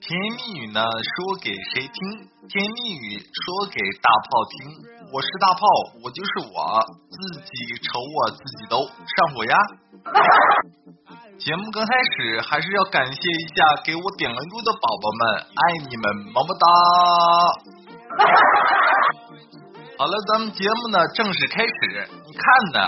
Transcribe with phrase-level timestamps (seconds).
[0.00, 2.28] 甜言蜜语呢，说给谁听？
[2.48, 4.76] 甜言蜜语说给大炮听。
[5.12, 5.66] 我是大炮，
[6.04, 9.56] 我就是我，自己瞅我自己都上火呀。
[11.38, 16.66] 节目刚开始，还是要感谢一下给我点关注的宝宝们，爱你们，么么哒。
[19.98, 22.06] 好了，咱们节目呢正式开始。
[22.26, 22.78] 你看呢，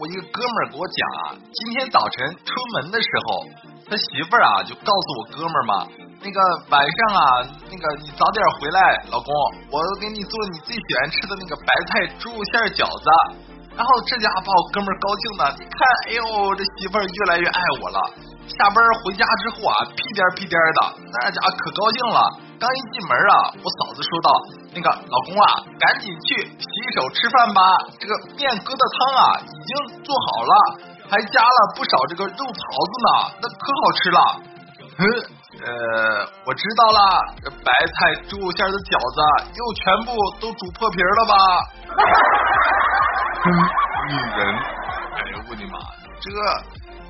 [0.00, 3.46] 我一个哥们儿给我讲啊，今天早晨出门的时候，
[3.88, 5.86] 他媳妇儿啊就告诉我哥们儿嘛。
[6.20, 7.22] 那个晚上啊，
[7.70, 9.30] 那个你早点回来，老公，
[9.70, 13.06] 我给你做你最喜欢吃的那个白菜猪肉馅饺子。
[13.78, 15.78] 然后这家伙把我哥们高兴的，你看，
[16.10, 17.98] 哎呦，这媳妇越来越爱我了。
[18.50, 22.18] 下班回家之后啊，屁颠屁颠的，那家伙可高兴了。
[22.58, 24.28] 刚一进门啊，我嫂子说道
[24.74, 26.66] ：“那个老公啊，赶紧去洗
[26.98, 27.62] 手吃饭吧，
[28.02, 30.52] 这个面疙瘩汤啊已经做好了，
[31.06, 34.18] 还加了不少这个肉槽子呢，那可好吃了。”
[34.98, 35.37] 嗯。
[35.48, 37.00] 呃，我知道了，
[37.42, 41.32] 这白菜猪肉馅的饺子又全部都煮破皮了吧？
[44.08, 44.44] 女人，
[45.16, 45.80] 哎呦我的妈！
[46.20, 46.28] 这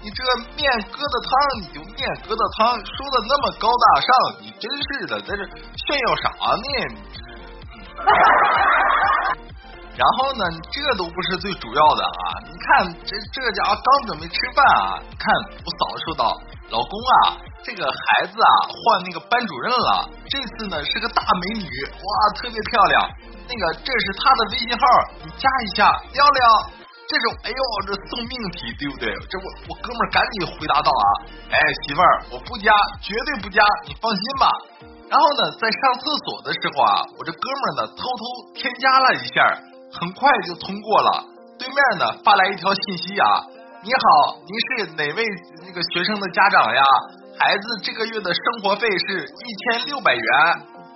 [0.01, 0.23] 你这
[0.55, 5.43] 面疙瘩汤，你就面疙瘩汤，说的那么高大上，你真是的，在这
[5.75, 6.63] 炫耀啥呢？
[9.99, 12.39] 然后呢，这都不是最主要的啊！
[12.47, 15.27] 你看这这家伙刚准备吃饭啊，看
[15.59, 16.39] 我嫂子说道。
[16.71, 23.09] 老公啊，这个孩子啊换那个班主任了，这次呢是个大美女，哇，特别漂亮。
[23.49, 24.85] 那个这是她的微信号，
[25.25, 26.71] 你加一下，聊聊。
[27.09, 27.57] 这种哎呦，
[27.89, 29.09] 这送命题对不对？
[29.33, 31.07] 这我我哥们儿赶紧回答道啊，
[31.49, 34.53] 哎媳妇儿，我不加，绝对不加，你放心吧。
[35.09, 39.41] 然后呢，在上厕所的时候啊，我这哥们儿呢偷偷添加了一下，
[39.97, 41.25] 很快就通过了。
[41.59, 43.57] 对面呢发来一条信息啊。
[43.81, 45.25] 你好，您是哪位
[45.67, 46.83] 那个学生的家长呀？
[47.39, 50.23] 孩子这个月的生活费是一千六百元。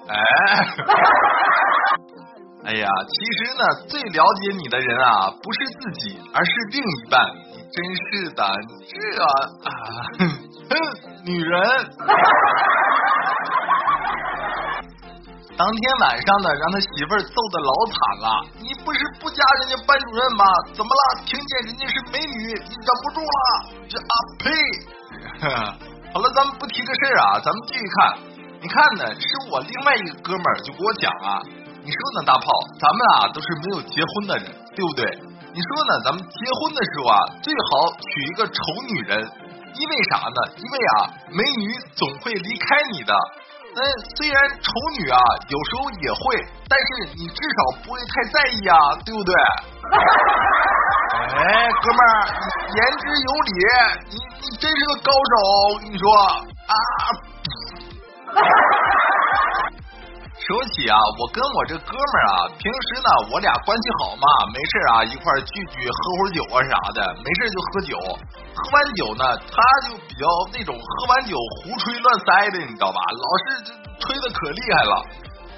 [0.08, 0.14] 哎，
[2.66, 3.14] 哎呀，其
[3.46, 7.24] 实呢，最了解你的人啊，不是自己，而是另一半。
[7.52, 8.42] 你真是的，
[8.88, 9.26] 这啊，
[10.18, 10.20] 哼，
[11.24, 11.60] 女人。
[15.62, 18.26] 当天晚上呢，让他媳妇儿揍的老惨了。
[18.58, 20.42] 你不是不加人家班主任吗？
[20.74, 21.22] 怎么了？
[21.22, 23.38] 听见人家是美女，你忍不住了？
[23.86, 24.50] 这啊呸！
[26.10, 28.18] 好了，咱们不提这事儿啊，咱们继续看。
[28.58, 31.38] 你看呢，是我另外一个哥们儿就给我讲啊。
[31.78, 32.42] 你说呢，大炮？
[32.82, 35.06] 咱们啊都是没有结婚的人，对不对？
[35.54, 36.02] 你说呢？
[36.02, 38.58] 咱们结婚的时候啊，最好娶一个丑
[38.90, 39.14] 女人，
[39.78, 40.38] 因为啥呢？
[40.58, 43.14] 因为啊，美女总会离开你的。
[43.74, 43.80] 那
[44.16, 44.68] 虽然丑
[44.98, 45.18] 女啊，
[45.48, 49.34] 有时候也会，但是你至少不会太在意啊，对不对？
[51.32, 52.28] 哎，哥们儿，
[52.68, 53.50] 言之有理，
[54.10, 55.12] 你你真是个高手，
[55.72, 56.74] 我跟你说啊。
[60.42, 67.94] 说起啊，我跟我这哥们儿啊，平时呢，我俩关系好嘛，没事啊，一块聚聚，喝会酒啊啥的，没事就喝酒。
[68.50, 69.54] 喝完酒呢，他
[69.86, 72.98] 就比较那种喝完酒胡吹乱塞的，你知道吧？
[73.14, 73.46] 老是
[74.02, 74.94] 吹的可厉害了。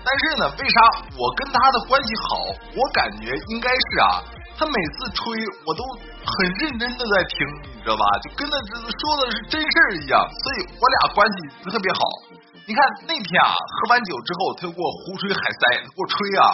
[0.04, 0.76] 但是呢，为啥
[1.16, 2.44] 我跟他的关系好？
[2.76, 4.20] 我感觉应该是啊，
[4.60, 5.32] 他每次吹
[5.64, 5.80] 我都
[6.28, 7.40] 很认真的在听，
[7.72, 8.04] 你知道吧？
[8.20, 12.43] 就跟他说的是真事儿一样，所以我俩关系特别好。
[12.66, 16.44] 你看那天啊，喝完酒之后，他又给我胡吹海塞，给我吹啊！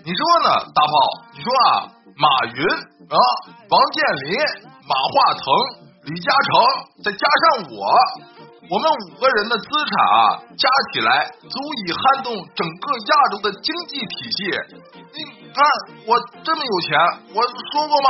[0.00, 0.92] 你说呢，大炮？
[1.36, 1.84] 你说啊，
[2.16, 2.64] 马云
[3.12, 3.16] 啊，
[3.68, 4.40] 王健林，
[4.88, 5.44] 马化腾，
[6.08, 7.76] 李嘉诚，再加上我，
[8.72, 14.48] 我们五个人的资产啊，加起来足以撼动整个亚洲的经济体系。
[15.12, 15.60] 你看
[16.06, 16.96] 我这么有钱，
[17.34, 18.08] 我说过吗？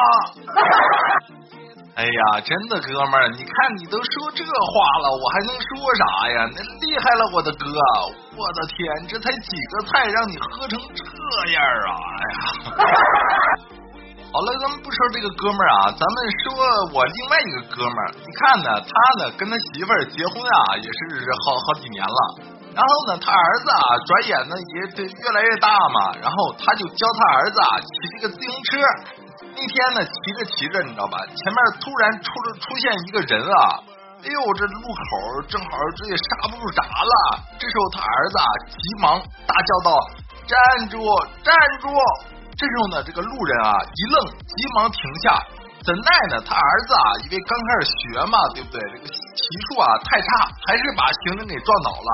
[1.97, 5.69] 哎呀，真的哥们儿，你看你都说这话了，我还能说
[5.99, 6.49] 啥呀？
[6.55, 7.67] 那厉害了，我的哥！
[8.37, 8.79] 我的天，
[9.09, 11.05] 这才几个菜，让你喝成这
[11.53, 11.91] 样啊！
[12.17, 12.41] 哎呀，
[14.33, 16.55] 好了，咱们不说这个哥们儿啊，咱们说
[16.95, 18.15] 我另外一个哥们儿。
[18.17, 20.99] 你看呢，他呢跟他媳妇儿结婚啊，也是
[21.45, 22.21] 好好几年了。
[22.73, 26.17] 然后呢，他儿子啊，转眼呢也得越来越大嘛。
[26.23, 28.79] 然后他就教他儿子啊骑这个自行车。
[29.61, 31.21] 那天呢，骑着骑着，你知道吧？
[31.21, 33.85] 前面突然出了出现一个人啊！
[34.25, 37.45] 哎呦，这路口正好这也刹不住闸了。
[37.61, 39.91] 这时候他儿子啊，急忙大叫道
[40.49, 40.57] ：“站
[40.89, 40.97] 住，
[41.45, 41.93] 站住！”
[42.57, 45.37] 这时候呢，这个路人啊一愣，急忙停下。
[45.85, 48.81] 怎奈呢，他儿子啊，因为刚开始学嘛，对不对？
[48.81, 50.29] 这个骑术啊太差，
[50.69, 52.11] 还是把行人给撞倒了。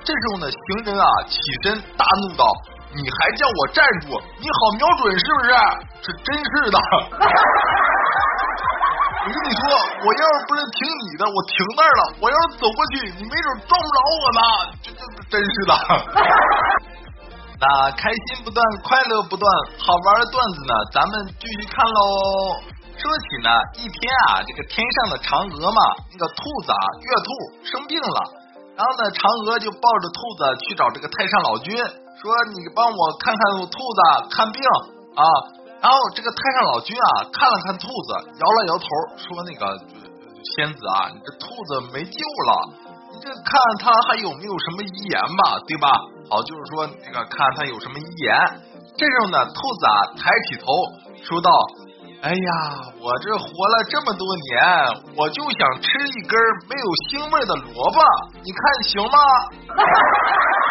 [0.00, 2.44] 这时候呢，行人啊起身大怒道。
[2.96, 4.16] 你还叫我站住？
[4.40, 5.52] 你好瞄准是不是？
[6.02, 6.78] 这真是的。
[9.26, 9.60] 我跟你说，
[10.06, 14.40] 我要是不是听你的，我停那儿了，我要是走过去，你没准撞不着我呢。
[14.82, 15.74] 这这真是的。
[17.58, 19.50] 那开心不断，快乐不断，
[19.80, 22.60] 好玩的段子呢，咱们继续看喽。
[22.96, 23.50] 说起呢，
[23.82, 23.98] 一天
[24.28, 25.80] 啊，这个天上的嫦娥嘛，
[26.12, 27.28] 那个兔子啊，月兔
[27.64, 28.20] 生病了，
[28.76, 31.74] 然后呢，嫦娥就抱着兔子去找这个太上老君，
[32.20, 34.62] 说你帮我看看兔子看病
[35.14, 35.22] 啊。
[35.80, 38.10] 然后这个太上老君啊，看了看兔子，
[38.40, 38.86] 摇了摇头，
[39.16, 39.78] 说那个
[40.56, 42.52] 仙子啊，你这兔子没救了。
[43.12, 45.88] 你这看他还有没有什么遗言吧，对吧？
[46.28, 48.34] 好，就是说那个看他有什么遗言。
[48.96, 50.66] 这时候呢，兔子啊抬起头
[51.22, 51.50] 说道
[52.24, 52.50] ：“哎呀，
[52.98, 56.34] 我这活了这么多年，我就想吃一根
[56.66, 58.00] 没有腥味的萝卜，
[58.42, 59.18] 你看行吗？”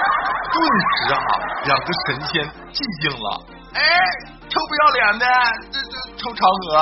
[0.52, 0.56] 顿
[0.94, 1.20] 时啊，
[1.66, 3.28] 两个神仙寂静了。
[3.74, 3.82] 哎，
[4.50, 5.26] 臭不要脸的，
[5.72, 6.74] 这这臭嫦娥。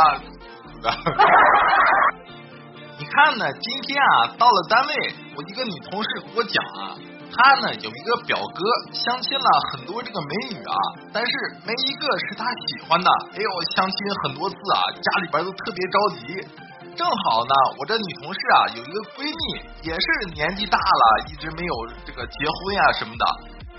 [3.00, 3.44] 你看呢？
[3.60, 4.94] 今天啊，到了单位，
[5.36, 6.94] 我一个女同事给我讲啊，
[7.34, 8.62] 她呢有一个表哥
[8.94, 10.78] 相亲了很多这个美女啊，
[11.12, 11.32] 但是
[11.66, 13.10] 没一个是她喜欢的。
[13.34, 16.48] 哎呦，相亲很多次啊，家里边都特别着急。
[16.94, 20.06] 正好呢，我这女同事啊有一个闺蜜，也是
[20.36, 21.74] 年纪大了，一直没有
[22.06, 23.26] 这个结婚呀什么的。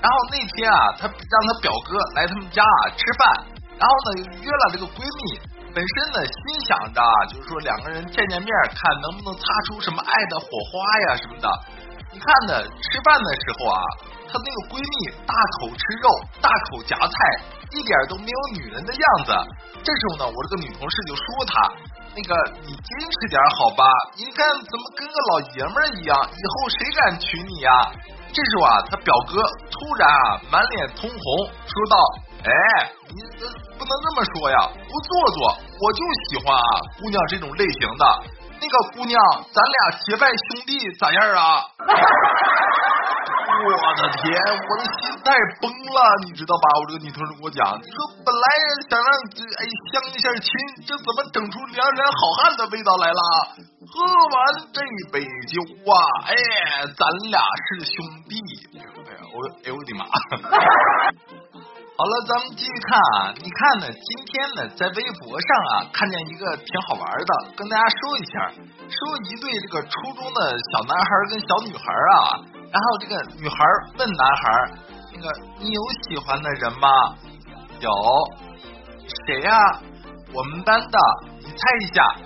[0.04, 5.40] 然后那天啊，她让她表哥来他们家啊吃饭，然后呢约了这个闺蜜。
[5.72, 10.76] 本身呢，心想着啊就是说两个人见见面，看能不能擦出什么爱的火花
[11.08, 11.48] 呀什么的。
[12.12, 13.80] 你看呢，吃饭的时候啊，
[14.28, 17.16] 她那个闺蜜大口吃肉，大口夹菜，
[17.72, 19.32] 一点都没有女人的样子。
[19.80, 21.56] 这时候呢，我这个女同事就说她，
[22.12, 22.36] 那个
[22.68, 23.88] 你矜持点好吧？
[24.20, 26.12] 你看怎么跟个老爷们儿一样？
[26.28, 27.72] 以后谁敢娶你呀？
[28.34, 29.40] 这时候啊，他表哥
[29.70, 31.96] 突然啊，满脸通红，说道。
[32.44, 32.50] 哎，
[33.08, 33.22] 你
[33.78, 34.58] 不能这么说呀，
[34.90, 36.68] 不做作，我就喜欢啊，
[37.00, 38.04] 姑娘这种类型的。
[38.60, 39.18] 那个姑娘，
[39.52, 41.62] 咱俩结拜兄弟咋样啊？
[43.62, 45.30] 我的天，我的心态
[45.60, 46.66] 崩了，你知道吧？
[46.80, 48.46] 我这个女同事跟我讲，说本来
[48.90, 49.08] 想让
[49.58, 49.62] 哎
[49.92, 50.50] 相一下亲，
[50.86, 53.22] 这怎么整出梁山好汉的味道来了？
[53.86, 54.36] 喝完
[54.72, 54.80] 这
[55.12, 55.94] 杯酒啊，
[56.26, 56.34] 哎，
[56.96, 58.34] 咱俩是兄弟。
[58.74, 60.04] 哎呀，我哎我的妈！
[61.96, 63.30] 好了，咱们继续看啊！
[63.38, 68.50] 你看呢，今天呢，在微博上啊，看见一个挺好玩的，跟大家说一下。
[68.90, 68.98] 说
[69.30, 72.18] 一对这个初中的小男孩跟小女孩啊，
[72.74, 73.56] 然后这个女孩
[73.98, 74.42] 问男孩，
[75.14, 75.30] 那个
[75.60, 76.88] 你有喜欢的人吗？
[77.78, 77.88] 有，
[79.26, 79.54] 谁呀？
[80.32, 80.98] 我们班的，
[81.38, 82.16] 你猜一下。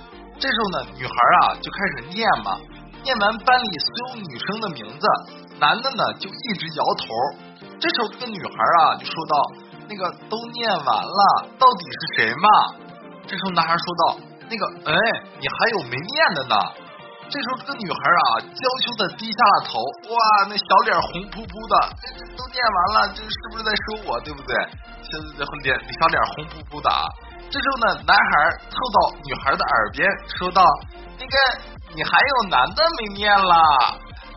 [0.40, 1.12] 这时候呢，女孩
[1.42, 2.56] 啊就开始念嘛，
[3.02, 5.06] 念完班里所有女生的名字，
[5.60, 7.04] 男的呢就一直摇头。
[7.78, 9.52] 这时候，这个女孩啊就说道
[9.86, 12.48] ：“那个都念完了，到底是谁嘛？”
[13.28, 14.18] 这时候，男孩说道
[14.48, 14.96] ：“那个，哎，
[15.38, 16.56] 你还有没念的呢？”
[17.30, 19.78] 这时候，这个女孩啊娇羞的低下了头，
[20.12, 20.16] 哇，
[20.48, 24.56] 那小脸红扑扑的，这这都念完了，这是不是在说我，对不对？
[25.02, 26.88] 现在脸小脸红扑扑的。
[27.50, 28.32] 这时候呢，男孩
[28.68, 30.08] 凑到女孩的耳边
[30.38, 30.62] 说道
[31.18, 31.36] ：“那个，
[31.94, 33.54] 你还有男的没念了？”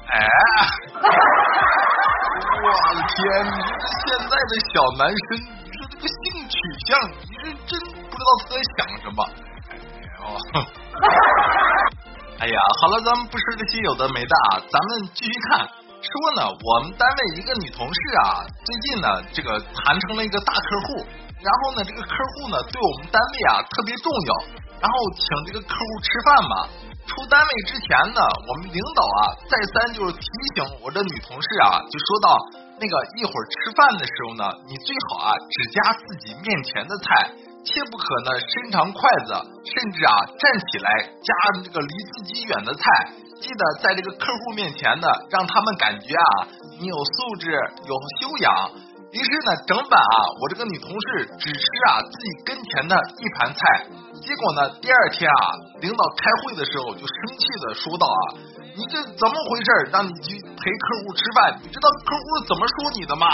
[0.08, 0.16] 哎。
[2.62, 3.46] 我的天！
[3.46, 5.28] 你说这现在的小男生，
[5.64, 6.16] 你说这个性
[6.48, 6.56] 取
[6.88, 7.72] 向，你是真
[8.10, 9.20] 不知道他在想什么。
[10.22, 10.24] 哦，
[12.42, 15.62] 哎呀，好了，咱们不说这些有的没的啊，咱们继续看。
[15.62, 21.06] 说呢，我们单位一个女同事啊，最近呢，这个谈成了一个大客户，
[21.38, 24.34] 然后呢，这个客户呢，对我们单位啊特别重要，
[24.82, 26.56] 然后请这个客户吃饭嘛。
[27.06, 30.26] 出单位之前呢，我们领导啊再三就是提
[30.58, 32.28] 醒我这女同事啊，就说到
[32.82, 37.30] 那个一会儿吃饭的时候呢，你最好啊只夹自己面前的菜，
[37.64, 40.90] 切不可呢伸长筷子，甚至啊站起来
[41.22, 42.82] 夹这个离自己远的菜。
[43.42, 46.48] 记得在这个客户面前呢，让他们感觉啊
[46.80, 47.52] 你有素质、
[47.86, 48.72] 有修养。
[49.12, 53.86] 于是呢，整晚啊，我这个女同事只吃啊自己跟前的一盘菜。
[54.22, 54.70] 结果呢？
[54.80, 55.44] 第二天啊，
[55.82, 58.22] 领导开会的时候就生气的说道啊，
[58.78, 59.90] 你这怎么回事？
[59.92, 63.28] 让你去陪客户吃饭，你知道客户怎么说你的吗？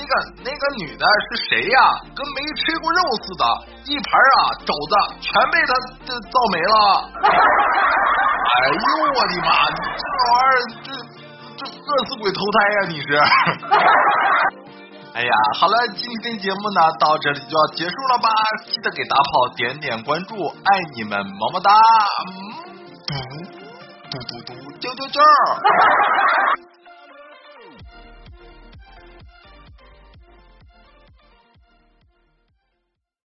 [0.00, 0.12] 那个
[0.44, 1.78] 那个女的是谁呀？
[2.16, 3.44] 跟没吃过肉似的，
[3.84, 5.74] 一盘啊肘子全被他
[6.06, 6.74] 这造没了。
[8.50, 8.80] 哎呦
[9.12, 9.68] 我的妈！
[9.68, 9.76] 这
[10.32, 10.88] 玩意儿，这
[11.58, 12.76] 这饿死鬼投胎呀！
[12.88, 13.08] 你是。
[15.12, 18.28] 哎呀，好了，今天节目呢到这里就要结束了吧？
[18.64, 21.70] 记得给大炮点点关注，爱你们，么么哒！
[23.06, 23.14] 嘟
[24.10, 25.20] 嘟嘟嘟，啾啾啾。